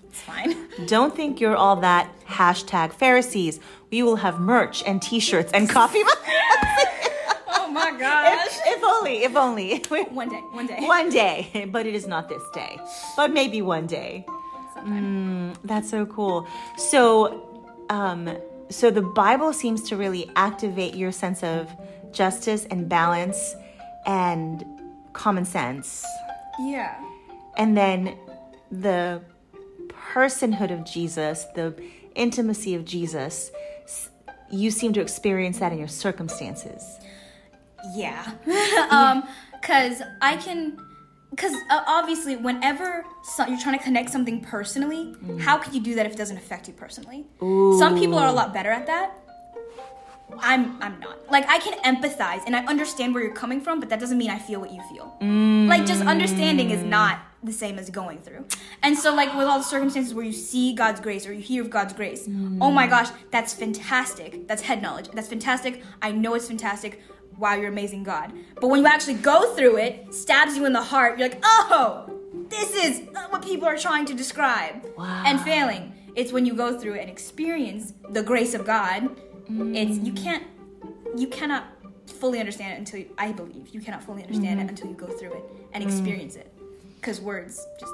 it's 0.07 0.21
fine. 0.21 0.55
Don't 0.85 1.15
think 1.15 1.41
you're 1.41 1.55
all 1.55 1.77
that 1.77 2.13
hashtag 2.27 2.93
Pharisees. 2.93 3.59
We 3.89 4.03
will 4.03 4.17
have 4.17 4.39
merch 4.39 4.83
and 4.85 5.01
t-shirts 5.01 5.51
and 5.51 5.67
coffee. 5.67 6.03
Oh 7.55 7.67
my 7.71 7.91
gosh. 7.97 8.45
if, 8.47 8.77
if 8.77 8.83
only, 8.83 9.23
if 9.23 9.35
only. 9.35 9.83
One 10.11 10.29
day, 10.29 10.41
one 10.51 10.67
day. 10.67 10.79
One 10.81 11.09
day, 11.09 11.69
but 11.71 11.87
it 11.87 11.95
is 11.95 12.05
not 12.05 12.29
this 12.29 12.43
day. 12.53 12.79
But 13.15 13.31
maybe 13.31 13.63
one 13.63 13.87
day. 13.87 14.27
Sometime. 14.83 15.53
That's 15.63 15.89
so 15.89 16.05
cool. 16.05 16.47
So, 16.77 17.65
um, 17.89 18.37
so 18.69 18.91
the 18.91 19.01
Bible 19.01 19.53
seems 19.53 19.81
to 19.89 19.97
really 19.97 20.29
activate 20.35 20.95
your 20.95 21.11
sense 21.11 21.43
of 21.43 21.69
justice 22.11 22.65
and 22.65 22.87
balance 22.87 23.55
and 24.05 24.63
common 25.13 25.45
sense. 25.45 26.05
Yeah. 26.59 26.95
And 27.57 27.77
then 27.77 28.17
the 28.71 29.21
personhood 30.13 30.71
of 30.71 30.85
Jesus, 30.85 31.45
the 31.55 31.75
intimacy 32.15 32.75
of 32.75 32.85
Jesus, 32.85 33.51
you 34.51 34.71
seem 34.71 34.93
to 34.93 35.01
experience 35.01 35.59
that 35.59 35.71
in 35.71 35.79
your 35.79 35.87
circumstances. 35.87 36.99
Yeah. 37.95 38.23
um, 38.91 39.23
cause 39.61 40.01
I 40.21 40.37
can, 40.37 40.77
cause 41.37 41.53
uh, 41.69 41.83
obviously, 41.87 42.35
whenever 42.35 43.05
so, 43.23 43.45
you're 43.47 43.59
trying 43.59 43.77
to 43.77 43.83
connect 43.83 44.09
something 44.09 44.41
personally, 44.41 45.15
mm. 45.23 45.39
how 45.39 45.57
can 45.57 45.73
you 45.73 45.81
do 45.81 45.95
that 45.95 46.05
if 46.05 46.13
it 46.13 46.17
doesn't 46.17 46.37
affect 46.37 46.67
you 46.67 46.73
personally? 46.73 47.25
Some 47.39 47.97
people 47.97 48.17
are 48.17 48.27
a 48.27 48.31
lot 48.31 48.53
better 48.53 48.71
at 48.71 48.87
that. 48.87 49.19
I'm 50.39 50.81
I'm 50.81 50.99
not. 50.99 51.31
Like 51.31 51.47
I 51.47 51.59
can 51.59 51.77
empathize 51.83 52.43
and 52.45 52.55
I 52.55 52.65
understand 52.65 53.13
where 53.13 53.23
you're 53.23 53.35
coming 53.35 53.61
from, 53.61 53.79
but 53.79 53.89
that 53.89 53.99
doesn't 53.99 54.17
mean 54.17 54.29
I 54.29 54.39
feel 54.39 54.59
what 54.59 54.71
you 54.71 54.81
feel. 54.83 55.15
Like 55.67 55.85
just 55.85 56.03
understanding 56.03 56.71
is 56.71 56.81
mm. 56.81 56.87
not 56.87 57.19
the 57.43 57.51
same 57.51 57.77
as 57.77 57.89
going 57.89 58.19
through. 58.19 58.45
And 58.81 58.97
so 58.97 59.13
like 59.13 59.35
with 59.35 59.45
all 59.45 59.59
the 59.59 59.65
circumstances 59.65 60.13
where 60.13 60.25
you 60.25 60.31
see 60.31 60.73
God's 60.73 61.01
grace 61.01 61.27
or 61.27 61.33
you 61.33 61.41
hear 61.41 61.61
of 61.61 61.69
God's 61.69 61.93
grace, 61.93 62.27
oh 62.27 62.71
my 62.71 62.87
mm. 62.87 62.89
gosh, 62.89 63.09
that's 63.31 63.53
fantastic. 63.53 64.47
That's 64.47 64.61
head 64.61 64.81
knowledge. 64.81 65.09
That's 65.13 65.27
fantastic. 65.27 65.83
I 66.01 66.11
know 66.11 66.33
it's 66.35 66.47
fantastic. 66.47 67.01
Wow, 67.37 67.55
you're 67.55 67.69
amazing 67.69 68.03
God. 68.03 68.31
But 68.59 68.67
when 68.67 68.81
you 68.81 68.87
actually 68.87 69.15
go 69.15 69.55
through 69.55 69.77
it, 69.77 70.13
stabs 70.13 70.55
you 70.55 70.65
in 70.65 70.73
the 70.73 70.81
heart, 70.81 71.17
you're 71.17 71.29
like, 71.29 71.39
"Oh, 71.43 72.09
this 72.49 72.73
is 72.75 73.01
what 73.29 73.43
people 73.43 73.67
are 73.67 73.77
trying 73.77 74.05
to 74.05 74.13
describe." 74.13 74.85
Wow. 74.97 75.23
And 75.25 75.41
failing. 75.41 75.93
It's 76.15 76.31
when 76.31 76.45
you 76.45 76.53
go 76.53 76.77
through 76.79 76.95
and 76.95 77.09
experience 77.09 77.93
the 78.09 78.21
grace 78.23 78.53
of 78.53 78.65
God. 78.65 79.09
It's 79.49 79.97
you 79.97 80.13
can't 80.13 80.43
you 81.15 81.27
cannot 81.27 81.65
fully 82.07 82.39
understand 82.39 82.73
it 82.73 82.79
until 82.79 82.99
you, 83.01 83.09
I 83.17 83.31
believe 83.31 83.69
you 83.69 83.81
cannot 83.81 84.03
fully 84.03 84.23
understand 84.23 84.59
it 84.59 84.63
mm-hmm. 84.63 84.69
until 84.69 84.89
you 84.89 84.95
go 84.95 85.07
through 85.07 85.33
it 85.33 85.43
and 85.73 85.83
mm. 85.83 85.87
experience 85.87 86.35
it. 86.35 86.51
Because 86.99 87.19
words 87.19 87.65
just 87.79 87.91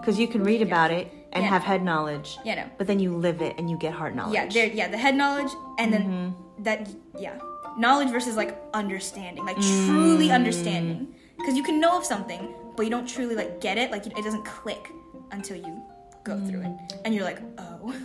Because 0.00 0.18
you 0.18 0.28
can 0.28 0.44
read 0.44 0.62
about 0.62 0.90
it 0.90 1.10
and 1.32 1.42
Yeah. 1.42 1.48
have 1.50 1.62
head 1.62 1.82
knowledge. 1.82 2.38
Yeah, 2.44 2.56
no. 2.56 2.70
But 2.76 2.86
then 2.86 3.00
you 3.00 3.16
live 3.16 3.40
it 3.40 3.54
and 3.58 3.70
you 3.70 3.78
get 3.78 3.92
heart 3.92 4.14
knowledge. 4.14 4.34
yeah, 4.34 4.46
there 4.46 4.66
yeah, 4.66 4.88
the 4.88 4.98
head 4.98 5.16
knowledge 5.16 5.50
and 5.78 5.92
then 5.92 6.02
mm-hmm. 6.02 6.62
that 6.64 6.88
yeah. 7.18 7.38
Knowledge 7.78 8.10
versus 8.10 8.36
like 8.36 8.58
understanding, 8.74 9.44
like 9.44 9.56
truly 9.56 10.28
mm. 10.28 10.34
understanding. 10.34 11.14
Because 11.38 11.56
you 11.56 11.62
can 11.62 11.80
know 11.80 11.96
of 11.96 12.04
something, 12.04 12.54
but 12.76 12.84
you 12.84 12.90
don't 12.90 13.08
truly 13.08 13.34
like 13.34 13.60
get 13.60 13.78
it, 13.78 13.90
like 13.90 14.06
it 14.06 14.24
doesn't 14.24 14.44
click 14.44 14.90
until 15.32 15.56
you 15.56 15.82
go 16.22 16.38
through 16.46 16.60
it. 16.60 16.66
Mm. 16.66 17.00
And 17.04 17.14
you're 17.14 17.24
like, 17.24 17.40
"Oh. 17.58 17.94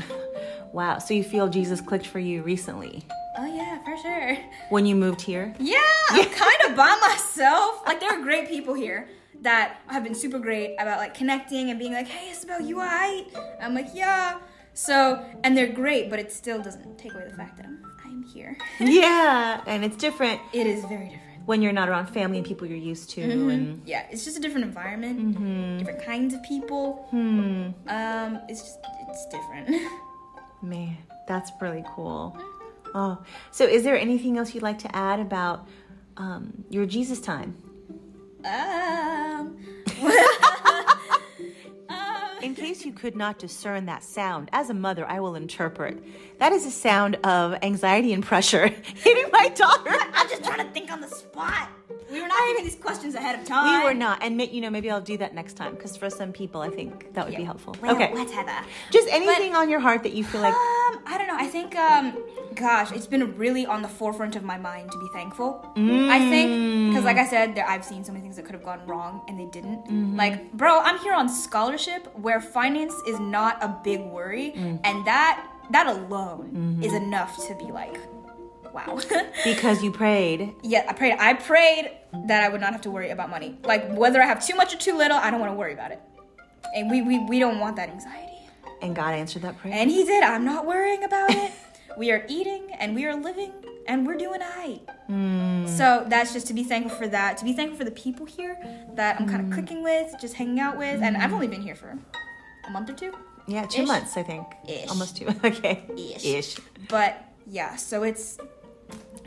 Wow. 0.72 0.98
So 1.00 1.14
you 1.14 1.24
feel 1.24 1.48
Jesus 1.48 1.80
clicked 1.80 2.06
for 2.06 2.20
you 2.20 2.44
recently 2.44 3.06
oh 3.38 3.46
yeah, 3.46 3.84
for 3.84 3.98
sure." 3.98 4.38
when 4.70 4.86
you 4.86 4.96
moved 4.96 5.22
here? 5.22 5.54
Yeah, 5.60 5.80
I'm 6.10 6.30
kind 6.30 6.56
of 6.68 6.76
by 6.76 6.98
myself. 7.02 7.82
Like 7.86 8.00
there 8.00 8.18
are 8.18 8.22
great 8.22 8.48
people 8.48 8.74
here 8.74 9.10
that 9.42 9.82
have 9.88 10.04
been 10.04 10.16
super 10.16 10.40
great 10.40 10.76
about 10.80 11.00
like 11.00 11.14
connecting 11.14 11.70
and 11.70 11.80
being 11.80 11.94
like, 11.94 12.08
"Hey, 12.08 12.32
Isabel, 12.32 12.62
you 12.62 12.80
alright?" 12.80 13.28
I'm 13.62 13.74
like, 13.74 13.90
"Yeah." 13.94 14.40
So, 14.74 15.26
and 15.44 15.56
they're 15.56 15.72
great, 15.72 16.10
but 16.10 16.20
it 16.20 16.32
still 16.32 16.62
doesn't 16.62 16.98
take 16.98 17.14
away 17.14 17.26
the 17.30 17.36
fact 17.36 17.58
that 17.58 17.66
I'm 17.66 17.85
here. 18.28 18.58
yeah. 18.80 19.62
And 19.68 19.84
it's 19.86 19.98
different 19.98 20.40
It 20.54 20.68
is 20.68 20.82
very 20.86 21.10
different. 21.10 21.46
when 21.46 21.62
you're 21.62 21.72
not 21.74 21.90
around 21.90 22.08
family 22.08 22.38
and 22.38 22.46
people 22.48 22.68
you're 22.68 22.78
used 22.78 23.10
to. 23.12 23.22
And 23.22 23.82
Yeah, 23.86 24.06
it's 24.12 24.24
just 24.26 24.38
a 24.38 24.42
different 24.42 24.66
environment, 24.66 25.78
different 25.80 26.04
kinds 26.04 26.34
of 26.34 26.42
people. 26.44 27.08
hmm, 27.12 27.70
Um, 27.88 28.40
it's 28.50 28.62
just 28.62 28.80
it's 29.10 29.26
different. 29.28 29.70
man, 30.62 30.98
that's 31.28 31.52
really 31.62 31.84
cool. 31.96 32.38
Oh, 32.94 33.18
so 33.52 33.66
is 33.66 33.84
there 33.84 33.98
anything 34.00 34.38
else 34.38 34.54
you'd 34.54 34.64
like 34.64 34.80
to 34.80 34.96
add 34.96 35.20
about 35.20 35.68
um, 36.18 36.64
your 36.70 36.86
Jesus 36.86 37.20
time? 37.22 37.58
um, 38.46 39.25
case 42.66 42.84
you 42.84 42.92
could 42.92 43.16
not 43.16 43.38
discern 43.38 43.86
that 43.86 44.04
sound, 44.04 44.50
as 44.52 44.72
a 44.72 44.74
mother, 44.74 45.06
I 45.08 45.20
will 45.20 45.36
interpret. 45.36 46.04
That 46.40 46.52
is 46.52 46.66
a 46.66 46.72
sound 46.72 47.16
of 47.24 47.54
anxiety 47.62 48.12
and 48.12 48.24
pressure 48.26 48.68
hitting 48.96 49.30
my 49.32 49.50
daughter. 49.50 49.92
I'm 50.14 50.28
just 50.28 50.44
trying 50.44 50.66
to 50.66 50.74
think 50.74 50.92
on 50.92 51.00
the 51.00 51.08
spot. 51.08 51.70
We 52.12 52.22
were 52.22 52.28
not 52.28 52.40
giving 52.48 52.64
these 52.64 52.76
questions 52.76 53.14
ahead 53.14 53.40
of 53.40 53.46
time. 53.46 53.82
We 53.82 53.86
were 53.86 53.94
not, 53.94 54.24
and 54.24 54.42
you 54.42 54.62
know, 54.62 54.72
maybe 54.72 54.90
I'll 54.90 55.00
do 55.00 55.18
that 55.18 55.36
next 55.36 55.54
time 55.54 55.76
because 55.76 55.96
for 55.96 56.10
some 56.10 56.32
people, 56.32 56.62
I 56.62 56.70
think 56.70 57.14
that 57.14 57.28
would 57.28 57.36
be 57.36 57.44
helpful. 57.44 57.76
Well, 57.82 57.96
okay, 57.96 58.12
whatever. 58.12 58.52
just 58.92 59.08
anything 59.12 59.54
on 59.54 59.70
your 59.70 59.80
heart 59.80 60.02
that 60.04 60.14
you 60.14 60.24
feel 60.24 60.42
like. 60.42 60.54
Um, 60.54 61.04
I 61.06 61.18
don't 61.18 61.28
know. 61.28 61.38
I 61.38 61.48
think, 61.48 61.76
um, 61.76 62.18
gosh, 62.56 62.92
it's 62.92 63.08
been 63.08 63.36
really 63.38 63.66
on 63.66 63.82
the 63.82 63.88
forefront 63.88 64.36
of 64.36 64.44
my 64.44 64.58
mind 64.58 64.92
to 64.92 65.00
be 65.00 65.08
thankful. 65.14 65.72
I 65.76 66.20
think 66.30 66.90
because, 66.90 67.04
like 67.04 67.18
I 67.18 67.28
said, 67.28 67.56
there, 67.56 67.68
I've 67.68 67.86
seen 67.86 68.04
so 68.04 68.12
many 68.12 68.24
things 68.24 68.36
that 68.38 68.46
could 68.46 68.56
have 68.56 68.64
gone 68.64 68.86
wrong 68.88 69.24
and 69.28 69.40
they 69.40 69.46
didn't. 69.46 69.86
Mm-hmm. 69.86 70.16
Like, 70.16 70.52
bro, 70.54 70.80
I'm 70.80 70.98
here 71.00 71.14
on 71.14 71.28
scholarship 71.30 72.08
where 72.16 72.40
finance 72.42 72.94
is 73.08 73.20
not 73.20 73.58
a 73.62 73.68
big 73.84 74.02
worry, 74.02 74.54
mm. 74.56 74.80
and 74.84 75.06
that 75.06 75.46
that 75.72 75.88
alone 75.88 76.52
mm-hmm. 76.54 76.84
is 76.84 76.94
enough 76.94 77.36
to 77.48 77.56
be 77.56 77.66
like, 77.66 77.98
wow. 78.74 79.00
Because 79.44 79.84
you 79.84 79.92
prayed, 79.92 80.54
yeah, 80.62 80.86
I 80.88 80.94
prayed. 80.94 81.16
I 81.20 81.34
prayed 81.34 81.92
that 82.28 82.44
I 82.44 82.50
would 82.50 82.62
not 82.62 82.72
have 82.72 82.82
to 82.82 82.92
worry 82.92 83.10
about 83.10 83.30
money. 83.30 83.58
Like 83.64 83.92
whether 83.94 84.22
I 84.22 84.26
have 84.26 84.46
too 84.46 84.56
much 84.56 84.74
or 84.74 84.78
too 84.78 84.98
little, 84.98 85.18
I 85.18 85.32
don't 85.32 85.40
want 85.40 85.52
to 85.52 85.56
worry 85.56 85.74
about 85.74 85.92
it. 85.92 86.02
And 86.76 86.90
we 86.90 87.02
we, 87.02 87.20
we 87.20 87.40
don't 87.40 87.60
want 87.60 87.76
that 87.78 87.90
anxiety. 87.90 88.32
and 88.82 88.96
God 88.96 89.14
answered 89.14 89.42
that 89.44 89.58
prayer. 89.58 89.74
And 89.74 89.90
he 89.90 90.04
did. 90.04 90.24
I'm 90.24 90.46
not 90.46 90.66
worrying 90.66 91.04
about 91.04 91.32
it. 91.32 91.52
we 91.98 92.12
are 92.12 92.26
eating 92.28 92.68
and 92.80 92.96
we 92.96 93.06
are 93.06 93.16
living 93.16 93.52
and 93.88 94.06
we're 94.06 94.18
doing 94.18 94.42
alright. 94.42 94.82
So 95.70 96.06
that's 96.08 96.34
just 96.34 96.48
to 96.48 96.54
be 96.54 96.64
thankful 96.64 96.98
for 96.98 97.08
that. 97.08 97.38
To 97.38 97.46
be 97.46 97.54
thankful 97.54 97.78
for 97.78 97.86
the 97.86 97.92
people 97.92 98.26
here 98.26 98.58
that 98.96 99.20
I'm 99.20 99.28
kind 99.30 99.46
of 99.46 99.52
clicking 99.54 99.84
with, 99.84 100.14
just 100.20 100.34
hanging 100.36 100.60
out 100.60 100.78
with. 100.78 101.02
And 101.02 101.16
I've 101.18 101.34
only 101.34 101.48
been 101.48 101.62
here 101.62 101.76
for 101.76 101.98
a 102.68 102.72
month 102.72 102.90
or 102.90 102.94
two. 102.94 103.14
yeah, 103.48 103.66
two 103.66 103.84
Ish. 103.84 103.88
months, 103.88 104.18
I 104.18 104.24
think. 104.24 104.48
Ish. 104.68 104.90
Almost 104.90 105.18
two. 105.18 105.28
Okay. 105.44 105.84
Ish. 105.96 106.26
Ish. 106.26 106.58
But 106.90 107.24
yeah, 107.46 107.76
so 107.76 108.04
it's 108.04 108.38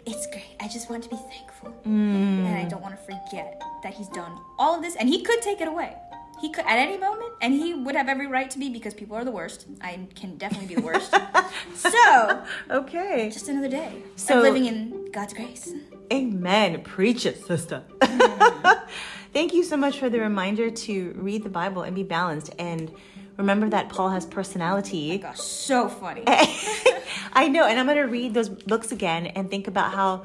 it's 0.07 0.27
great. 0.29 0.57
I 0.61 0.69
just 0.69 0.89
want 0.91 1.05
to 1.05 1.11
be 1.11 1.17
thankful. 1.17 1.71
Mm. 1.87 2.45
And 2.47 2.57
I 2.57 2.65
don't 2.65 2.83
want 2.83 2.97
to 2.97 3.03
forget 3.05 3.61
that 3.83 3.95
he's 3.95 4.09
done 4.09 4.33
all 4.59 4.75
of 4.75 4.83
this 4.83 4.97
and 4.97 5.09
he 5.09 5.23
could 5.23 5.41
take 5.43 5.61
it 5.61 5.69
away. 5.69 5.95
He 6.41 6.51
could 6.51 6.65
at 6.67 6.79
any 6.79 6.97
moment 6.99 7.33
and 7.41 7.53
he 7.55 7.75
would 7.75 7.95
have 7.97 8.09
every 8.09 8.27
right 8.27 8.49
to 8.51 8.59
be 8.59 8.69
because 8.69 8.95
people 8.95 9.17
are 9.17 9.25
the 9.25 9.31
worst. 9.33 9.67
I 9.81 10.07
can 10.15 10.37
definitely 10.37 10.69
be 10.69 10.75
the 10.77 10.83
worst. 10.87 11.13
so, 11.75 12.43
Okay. 12.71 13.29
just 13.33 13.49
another 13.49 13.69
day. 13.69 14.03
So- 14.17 14.35
So 14.35 14.41
living 14.41 14.67
in 14.67 15.11
God's 15.13 15.35
grace. 15.35 15.73
Amen. 16.13 16.83
Preach 16.83 17.27
it, 17.27 17.45
sister. 17.47 17.83
Thank 19.33 19.53
you 19.53 19.63
so 19.63 19.77
much 19.77 19.99
for 19.99 20.09
the 20.09 20.21
reminder 20.21 20.71
to 20.71 21.13
read 21.17 21.43
the 21.45 21.51
Bible 21.51 21.83
and 21.83 21.95
be 21.95 22.03
balanced. 22.03 22.55
And 22.59 22.91
remember 23.37 23.69
that 23.69 23.89
Paul 23.91 24.09
has 24.11 24.25
personality. 24.25 25.13
Oh 25.15 25.19
gosh, 25.19 25.39
so 25.39 25.89
funny. 25.89 26.23
I 27.35 27.49
know, 27.49 27.67
and 27.67 27.79
I'm 27.79 27.87
gonna 27.87 28.07
read 28.07 28.33
those 28.35 28.49
books 28.49 28.91
again 28.91 29.27
and 29.27 29.51
think 29.51 29.69
about 29.69 29.93
how 29.93 30.25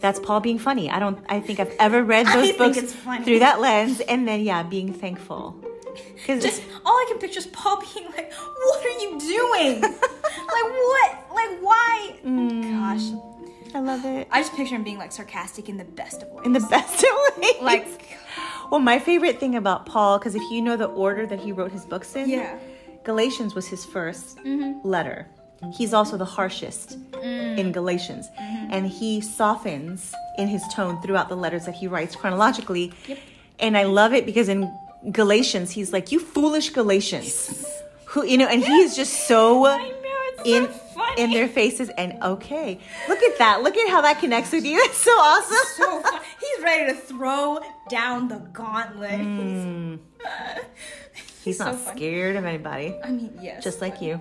that's 0.00 0.18
Paul 0.18 0.40
being 0.40 0.58
funny. 0.58 0.90
I 0.90 0.98
don't. 0.98 1.18
I 1.28 1.40
think 1.40 1.60
I've 1.60 1.74
ever 1.78 2.02
read 2.02 2.26
those 2.26 2.52
books 2.52 2.92
through 3.24 3.40
that 3.40 3.60
lens, 3.60 4.00
and 4.00 4.26
then 4.26 4.40
yeah, 4.40 4.62
being 4.62 4.92
thankful. 4.92 5.56
Because 6.14 6.42
Just 6.42 6.62
all 6.84 6.92
I 6.92 7.06
can 7.08 7.18
picture 7.18 7.38
is 7.38 7.46
Paul 7.48 7.82
being 7.94 8.06
like, 8.16 8.32
"What 8.32 8.84
are 8.84 9.00
you 9.00 9.18
doing? 9.18 9.80
like 9.82 9.92
what? 9.92 11.26
Like 11.34 11.58
why?" 11.60 12.16
Mm. 12.24 12.62
Gosh, 12.62 13.74
I 13.74 13.80
love 13.80 14.04
it 14.04 14.28
I 14.30 14.40
just 14.40 14.54
picture 14.54 14.74
him 14.74 14.82
being 14.82 14.98
like 14.98 15.12
sarcastic 15.12 15.68
in 15.68 15.76
the 15.76 15.84
best 15.84 16.22
of 16.22 16.28
ways. 16.30 16.46
in 16.46 16.52
the 16.52 16.60
best 16.60 17.04
of 17.04 17.42
ways. 17.42 17.54
like, 17.62 18.18
well, 18.70 18.80
my 18.80 18.98
favorite 18.98 19.38
thing 19.40 19.56
about 19.56 19.86
Paul, 19.86 20.18
because 20.18 20.34
if 20.34 20.42
you 20.50 20.62
know 20.62 20.76
the 20.76 20.86
order 20.86 21.26
that 21.26 21.40
he 21.40 21.52
wrote 21.52 21.72
his 21.72 21.84
books 21.84 22.14
in, 22.16 22.28
Yeah. 22.28 22.58
Galatians 23.02 23.54
was 23.54 23.66
his 23.66 23.84
1st 23.86 24.44
mm-hmm. 24.44 24.86
letter. 24.86 25.26
He's 25.76 25.92
also 25.92 26.16
the 26.16 26.24
harshest 26.24 26.92
in 26.92 27.66
mm. 27.66 27.72
Galatians, 27.72 28.28
mm-hmm. 28.28 28.72
and 28.72 28.86
he 28.86 29.20
softens 29.20 30.14
in 30.38 30.48
his 30.48 30.66
tone 30.72 31.00
throughout 31.02 31.28
the 31.28 31.36
letters 31.36 31.66
that 31.66 31.74
he 31.74 31.86
writes 31.86 32.16
chronologically. 32.16 32.92
Yep. 33.06 33.18
And 33.58 33.76
I 33.76 33.84
love 33.84 34.14
it 34.14 34.24
because 34.24 34.48
in 34.48 34.72
Galatians, 35.12 35.70
he's 35.70 35.92
like, 35.92 36.12
"You 36.12 36.18
foolish 36.18 36.70
Galatians," 36.70 37.66
who 38.06 38.24
you 38.24 38.38
know, 38.38 38.46
and 38.46 38.64
he 38.64 38.80
is 38.80 38.96
just 38.96 39.28
so 39.28 39.66
I 39.66 39.88
know 39.88 39.94
it's 39.94 40.42
in 40.48 40.66
so 40.66 40.72
funny. 40.94 41.22
in 41.22 41.30
their 41.30 41.48
faces. 41.48 41.90
And 41.90 42.22
okay, 42.22 42.80
look 43.08 43.22
at 43.22 43.38
that! 43.38 43.62
Look 43.62 43.76
at 43.76 43.88
how 43.90 44.00
that 44.00 44.18
connects 44.18 44.52
with 44.52 44.64
you. 44.64 44.78
It's 44.84 44.98
so 44.98 45.12
awesome. 45.12 45.56
so 45.76 46.00
fun. 46.00 46.20
He's 46.40 46.64
ready 46.64 46.92
to 46.92 46.98
throw 46.98 47.60
down 47.90 48.28
the 48.28 48.38
gauntlet. 48.38 49.20
Hmm. 49.20 49.96
He's 51.44 51.58
so 51.58 51.66
not 51.66 51.80
funny. 51.80 51.96
scared 51.98 52.36
of 52.36 52.46
anybody, 52.46 52.96
I 53.04 53.10
mean, 53.10 53.38
yes. 53.42 53.62
just 53.62 53.82
like 53.82 54.00
you. 54.00 54.20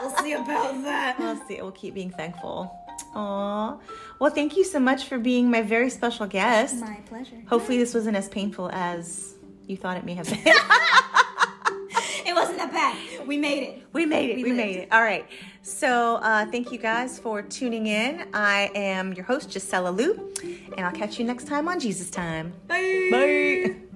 We'll 0.00 0.16
see 0.16 0.32
about 0.32 0.82
that. 0.82 1.18
We'll 1.18 1.36
see. 1.46 1.60
We'll 1.60 1.72
keep 1.72 1.94
being 1.94 2.10
thankful. 2.10 2.76
Aw. 3.14 3.78
Well, 4.18 4.30
thank 4.30 4.56
you 4.56 4.64
so 4.64 4.78
much 4.78 5.04
for 5.06 5.18
being 5.18 5.50
my 5.50 5.62
very 5.62 5.90
special 5.90 6.26
guest. 6.26 6.76
My 6.76 6.96
pleasure. 7.06 7.36
Hopefully, 7.48 7.78
this 7.78 7.94
wasn't 7.94 8.16
as 8.16 8.28
painful 8.28 8.70
as 8.72 9.34
you 9.66 9.76
thought 9.76 9.96
it 9.96 10.04
may 10.04 10.14
have 10.14 10.28
been. 10.28 10.44
It 12.26 12.34
wasn't 12.34 12.58
that 12.58 12.70
bad. 12.72 13.26
We 13.26 13.38
made 13.38 13.62
it. 13.64 13.82
we 13.92 14.06
made 14.06 14.30
it. 14.30 14.36
We, 14.36 14.44
We 14.44 14.52
made 14.52 14.76
it. 14.76 14.88
All 14.92 15.02
right. 15.02 15.26
So, 15.62 16.16
uh, 16.16 16.46
thank 16.46 16.70
you 16.70 16.78
guys 16.78 17.18
for 17.18 17.42
tuning 17.42 17.88
in. 17.88 18.28
I 18.32 18.70
am 18.74 19.14
your 19.14 19.24
host, 19.24 19.50
Gisela 19.50 19.90
Lou, 19.90 20.32
and 20.76 20.86
I'll 20.86 20.92
catch 20.92 21.18
you 21.18 21.24
next 21.24 21.48
time 21.48 21.66
on 21.66 21.80
Jesus 21.80 22.08
Time. 22.08 22.52
Bye. 22.68 23.08
Bye. 23.10 23.76